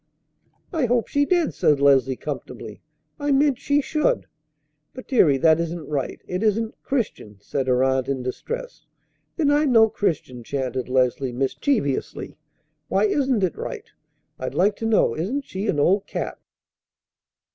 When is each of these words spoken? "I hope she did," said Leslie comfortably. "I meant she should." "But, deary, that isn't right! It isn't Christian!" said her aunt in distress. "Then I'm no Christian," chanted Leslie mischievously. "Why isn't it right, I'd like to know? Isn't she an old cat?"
"I 0.73 0.87
hope 0.87 1.07
she 1.09 1.25
did," 1.25 1.53
said 1.53 1.79
Leslie 1.79 2.15
comfortably. 2.15 2.81
"I 3.19 3.31
meant 3.31 3.59
she 3.59 3.81
should." 3.81 4.25
"But, 4.95 5.07
deary, 5.07 5.37
that 5.37 5.59
isn't 5.59 5.87
right! 5.87 6.19
It 6.27 6.41
isn't 6.41 6.73
Christian!" 6.81 7.37
said 7.39 7.67
her 7.67 7.83
aunt 7.83 8.07
in 8.07 8.23
distress. 8.23 8.87
"Then 9.37 9.51
I'm 9.51 9.71
no 9.71 9.89
Christian," 9.89 10.43
chanted 10.43 10.89
Leslie 10.89 11.31
mischievously. 11.31 12.35
"Why 12.87 13.03
isn't 13.05 13.43
it 13.43 13.55
right, 13.55 13.91
I'd 14.39 14.55
like 14.55 14.75
to 14.77 14.87
know? 14.87 15.15
Isn't 15.15 15.45
she 15.45 15.67
an 15.67 15.79
old 15.79 16.07
cat?" 16.07 16.39